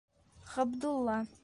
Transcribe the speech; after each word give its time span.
Ғабдулла 0.55 1.21